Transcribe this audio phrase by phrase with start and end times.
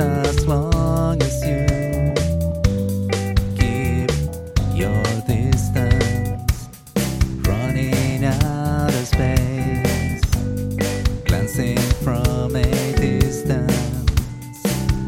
[0.00, 1.66] as long as you
[3.56, 4.10] keep
[4.74, 6.68] your distance,
[7.46, 10.20] running out of space,
[11.26, 13.72] glancing from a distance.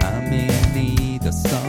[0.00, 1.67] I'm in need of some.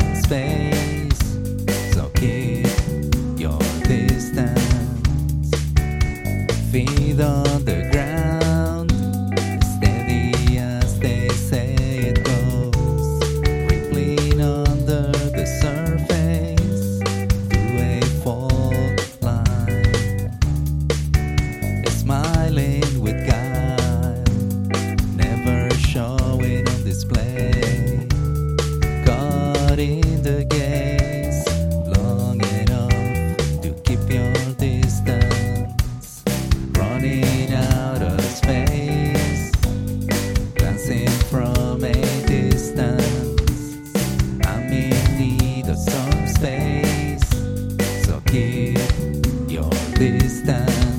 [50.18, 50.99] está.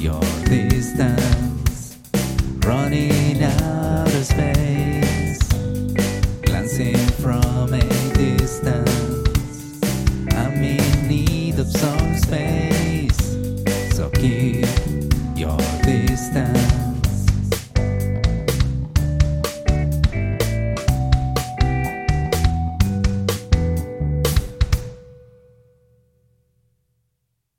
[0.00, 1.98] your distance,
[2.64, 4.87] running out of space.